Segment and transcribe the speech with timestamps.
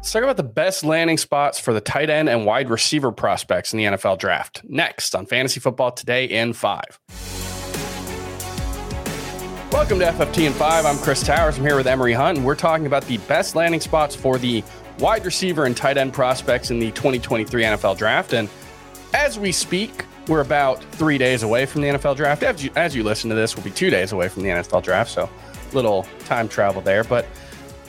[0.00, 3.74] Let's talk about the best landing spots for the tight end and wide receiver prospects
[3.74, 4.62] in the NFL draft.
[4.64, 6.82] Next on Fantasy Football Today in 5.
[9.70, 10.86] Welcome to FFT in 5.
[10.86, 11.58] I'm Chris Towers.
[11.58, 14.64] I'm here with Emory Hunt, and we're talking about the best landing spots for the
[15.00, 18.32] wide receiver and tight end prospects in the 2023 NFL draft.
[18.32, 18.48] And
[19.12, 22.42] as we speak, we're about three days away from the NFL draft.
[22.42, 24.82] As you, as you listen to this, we'll be two days away from the NFL
[24.82, 25.10] draft.
[25.10, 25.28] So
[25.74, 27.04] little time travel there.
[27.04, 27.26] But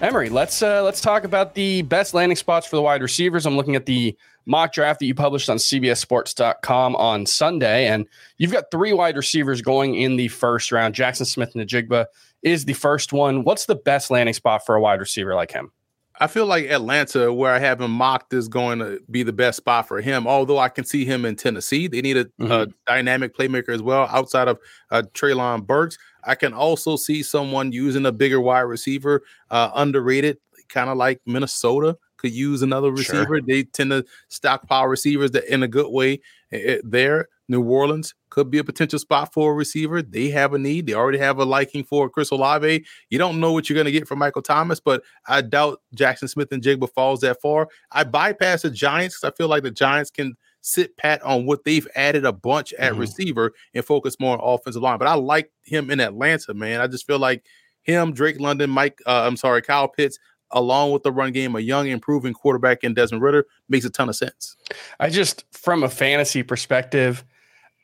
[0.00, 3.46] Emory, let's uh, let's talk about the best landing spots for the wide receivers.
[3.46, 8.06] I'm looking at the mock draft that you published on CBSSports.com on Sunday, and
[8.36, 10.94] you've got three wide receivers going in the first round.
[10.94, 12.06] Jackson Smith-Njigba
[12.42, 13.42] is the first one.
[13.42, 15.72] What's the best landing spot for a wide receiver like him?
[16.20, 19.58] I feel like Atlanta, where I have him mocked, is going to be the best
[19.58, 20.26] spot for him.
[20.26, 22.50] Although I can see him in Tennessee, they need a, mm-hmm.
[22.50, 24.58] a dynamic playmaker as well outside of
[24.90, 25.96] uh, Treylon Burks.
[26.24, 31.20] I can also see someone using a bigger wide receiver, uh, underrated, kind of like
[31.24, 33.38] Minnesota could use another receiver.
[33.38, 33.40] Sure.
[33.40, 36.20] They tend to stockpile receivers that in a good way
[36.52, 37.28] uh, there.
[37.48, 40.02] New Orleans could be a potential spot for a receiver.
[40.02, 40.86] They have a need.
[40.86, 42.84] They already have a liking for Chris Olave.
[43.10, 46.28] You don't know what you're going to get from Michael Thomas, but I doubt Jackson
[46.28, 47.68] Smith-Njigba falls that far.
[47.92, 51.64] I bypass the Giants because I feel like the Giants can– sit pat on what
[51.64, 53.00] they've added a bunch at mm-hmm.
[53.00, 54.98] receiver and focus more on offensive line.
[54.98, 56.80] But I like him in Atlanta, man.
[56.80, 57.44] I just feel like
[57.82, 60.18] him, Drake London, Mike, uh, I'm sorry, Kyle Pitts,
[60.50, 64.08] along with the run game, a young, improving quarterback in Desmond Ridder makes a ton
[64.08, 64.56] of sense.
[65.00, 67.24] I just, from a fantasy perspective,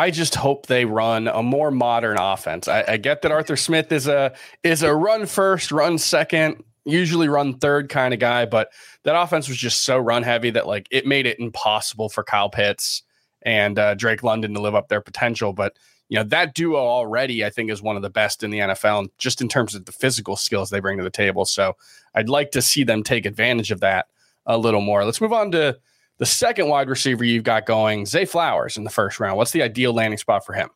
[0.00, 2.68] I just hope they run a more modern offense.
[2.68, 4.34] I, I, get that Arthur Smith is a
[4.64, 8.72] is a run first, run second usually run third kind of guy, but
[9.04, 12.48] that offense was just so run heavy that like it made it impossible for Kyle
[12.48, 13.02] Pitts
[13.42, 15.52] and uh, Drake London to live up their potential.
[15.52, 15.76] But
[16.08, 19.10] you know that duo already, I think, is one of the best in the NFL,
[19.18, 21.44] just in terms of the physical skills they bring to the table.
[21.44, 21.76] So
[22.14, 24.06] I'd like to see them take advantage of that
[24.46, 25.04] a little more.
[25.04, 25.78] Let's move on to
[26.20, 29.38] the second wide receiver you've got going, Zay Flowers in the first round.
[29.38, 30.68] What's the ideal landing spot for him?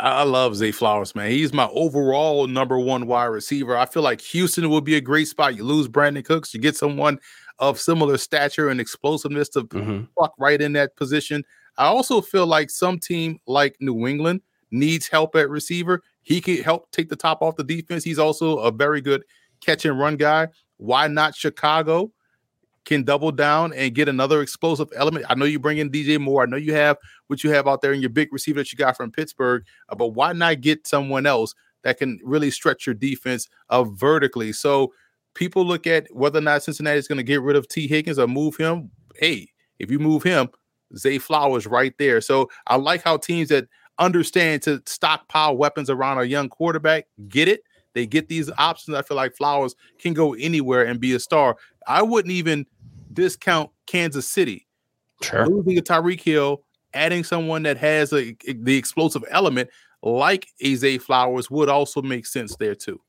[0.00, 1.30] I love Zay Flowers, man.
[1.30, 3.76] He's my overall number one wide receiver.
[3.76, 5.56] I feel like Houston would be a great spot.
[5.56, 7.20] You lose Brandin Cooks, you get someone
[7.60, 10.04] of similar stature and explosiveness to mm-hmm.
[10.18, 11.44] fuck right in that position.
[11.76, 14.40] I also feel like some team like New England
[14.72, 16.02] needs help at receiver.
[16.22, 18.02] He could help take the top off the defense.
[18.02, 19.22] He's also a very good
[19.60, 20.48] catch and run guy.
[20.76, 22.12] Why not Chicago?
[22.88, 25.26] Can double down and get another explosive element.
[25.28, 26.42] I know you bring in DJ Moore.
[26.42, 28.78] I know you have what you have out there in your big receiver that you
[28.78, 31.54] got from Pittsburgh, uh, but why not get someone else
[31.84, 34.54] that can really stretch your defense vertically?
[34.54, 34.94] So
[35.34, 38.18] people look at whether or not Cincinnati is going to get rid of Tee Higgins
[38.18, 38.90] or move him.
[39.16, 40.48] Hey, if you move him,
[40.96, 42.22] Zay Flowers right there.
[42.22, 43.68] So I like how teams that
[43.98, 47.60] understand to stockpile weapons around a young quarterback get it.
[47.94, 48.96] They get these options.
[48.96, 51.56] I feel like Flowers can go anywhere and be a star.
[51.88, 52.66] I wouldn't even
[53.12, 54.66] discount Kansas City.
[55.22, 55.46] Sure.
[55.46, 56.62] Losing a Tyreek Hill,
[56.94, 59.70] adding someone that has a, the explosive element
[60.02, 63.00] like Zay Flowers would also make sense there too.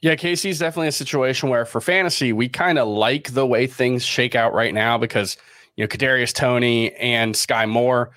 [0.00, 4.04] Yeah, KC's definitely a situation where for fantasy, we kind of like the way things
[4.04, 5.36] shake out right now because
[5.76, 8.10] you know Kadarius Toney and Sky Moore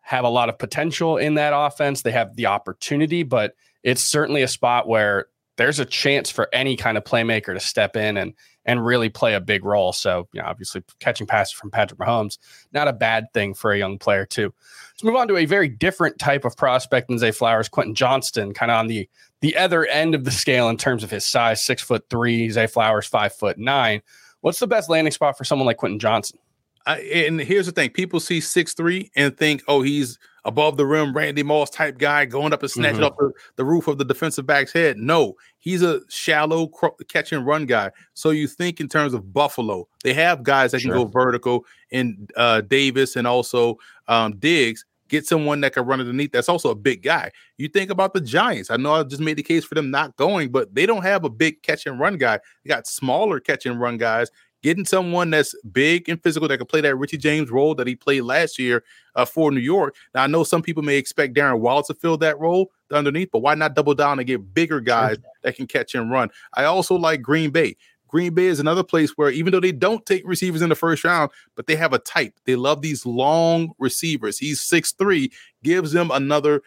[0.00, 2.02] have a lot of potential in that offense.
[2.02, 5.26] They have the opportunity, but it's certainly a spot where
[5.58, 8.32] there's a chance for any kind of playmaker to step in and
[8.64, 9.92] and really play a big role.
[9.92, 12.38] So, you know, obviously catching passes from Patrick Mahomes,
[12.72, 14.52] not a bad thing for a young player too.
[14.92, 18.54] Let's move on to a very different type of prospect than Zay Flowers, Quentin Johnston,
[18.54, 19.08] kind of on the
[19.40, 22.66] the other end of the scale in terms of his size, six foot three, Zay
[22.66, 24.00] Flowers, five foot nine.
[24.40, 26.38] What's the best landing spot for someone like Quentin Johnston?
[26.88, 30.18] I, and here's the thing: people see six three and think, "Oh, he's
[30.48, 33.22] above the rim, Randy Moss type guy going up and snatching mm-hmm.
[33.26, 34.96] off the, roof of the defensive back's head.
[34.96, 36.70] No, he's a shallow
[37.06, 37.90] catch and run guy.
[38.14, 40.94] So you think in terms of Buffalo, they have guys that sure.
[40.94, 43.76] can go vertical in uh, Davis and also
[44.08, 44.86] um, Diggs.
[45.08, 46.32] Get someone that can run underneath.
[46.32, 47.30] That's also a big guy.
[47.56, 48.70] You think about the Giants.
[48.70, 51.24] I know I just made the case for them not going, but they don't have
[51.24, 52.38] a big catch and run guy.
[52.62, 54.30] They got smaller catch and run guys
[54.62, 57.94] getting someone that's big and physical that can play that Richie James role that he
[57.94, 58.84] played last year
[59.14, 59.94] uh, for New York.
[60.14, 63.40] Now I know some people may expect Darren Waller to fill that role underneath, but
[63.40, 66.30] why not double down and get bigger guys that can catch and run?
[66.54, 67.76] I also like Green Bay.
[68.08, 71.04] Green Bay is another place where even though they don't take receivers in the first
[71.04, 72.32] round, but they have a type.
[72.46, 74.38] They love these long receivers.
[74.38, 75.30] He's six three,
[75.62, 76.62] gives them another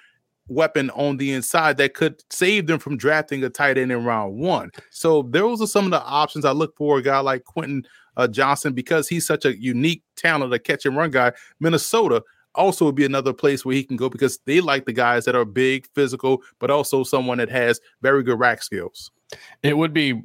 [0.52, 4.38] weapon on the inside that could save them from drafting a tight end in round
[4.38, 4.72] one.
[4.90, 7.86] So those are some of the options I look for a guy like Quentin
[8.18, 11.32] uh, Johnston because he's such a unique talent, a catch and run guy.
[11.60, 12.24] Minnesota
[12.56, 15.36] also would be another place where he can go because they like the guys that
[15.36, 19.12] are big, physical, but also someone that has very good rack skills.
[19.64, 20.22] It would be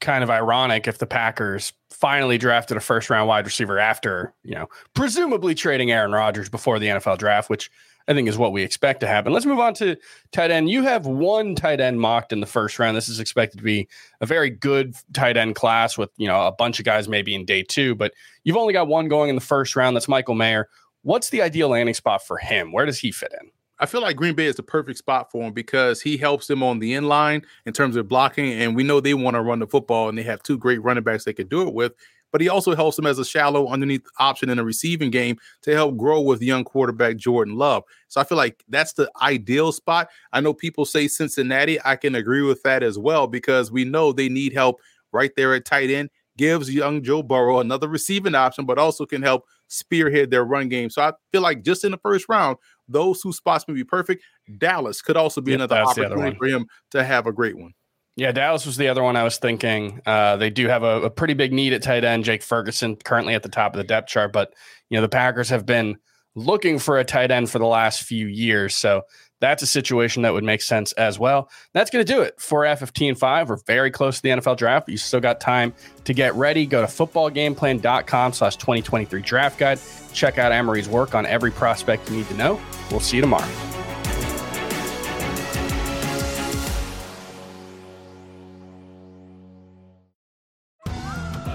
[0.00, 4.54] kind of ironic if the Packers finally drafted a first round wide receiver after, you
[4.54, 7.70] know, presumably trading Aaron Rodgers before the NFL draft, which
[8.06, 9.32] I think is what we expect to happen.
[9.32, 9.96] Let's move on to
[10.32, 10.68] tight end.
[10.68, 12.96] You have one tight end mocked in the first round.
[12.96, 13.88] This is expected to be
[14.20, 17.44] a very good tight end class with, you know, a bunch of guys maybe in
[17.44, 18.12] day two, but
[18.42, 19.96] you've only got one going in the first round.
[19.96, 20.68] That's Michael Mayer.
[21.02, 22.72] What's the ideal landing spot for him?
[22.72, 23.50] Where does he fit in?
[23.78, 26.62] I feel like Green Bay is the perfect spot for him because he helps them
[26.62, 28.52] on the inline in terms of blocking.
[28.52, 31.02] And we know they want to run the football and they have two great running
[31.02, 31.92] backs they could do it with.
[32.30, 35.72] But he also helps them as a shallow underneath option in a receiving game to
[35.72, 37.84] help grow with young quarterback Jordan Love.
[38.08, 40.08] So I feel like that's the ideal spot.
[40.32, 41.78] I know people say Cincinnati.
[41.84, 44.80] I can agree with that as well because we know they need help
[45.12, 46.10] right there at tight end.
[46.36, 50.90] Gives young Joe Burrow another receiving option, but also can help spearhead their run game.
[50.90, 52.56] So I feel like just in the first round,
[52.88, 54.22] those two spots may be perfect.
[54.58, 57.72] Dallas could also be yep, another opportunity for him to have a great one.
[58.16, 60.00] Yeah, Dallas was the other one I was thinking.
[60.06, 62.22] Uh, they do have a, a, pretty big need at tight end.
[62.22, 64.54] Jake Ferguson currently at the top of the depth chart, but
[64.88, 65.96] you know the Packers have been
[66.34, 69.02] looking for a tight end for the last few years, so
[69.40, 71.50] that's a situation that would make sense as well.
[71.72, 73.48] That's going to do it for FFT in 5.
[73.50, 76.66] We're very close to the NFL draft, you still got time to get ready.
[76.66, 79.78] Go to footballgameplan.com slash 2023 draft guide.
[80.12, 82.60] Check out Emory's work on every prospect you need to know.
[82.90, 83.73] We'll see you tomorrow.